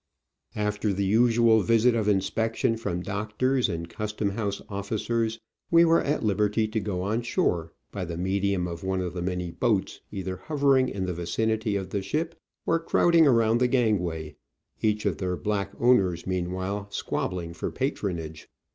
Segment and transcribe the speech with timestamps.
[0.55, 5.37] After the usual visit of inspection from doctors and custom house officers,
[5.69, 9.21] we were at liberty to go on shore— by the medium of one of the
[9.21, 12.33] many boats either hovering in the vicinity of the ship
[12.65, 14.35] or crowding around the gangway,
[14.81, 18.49] each of their black owners, mean while, squabbling for patronage.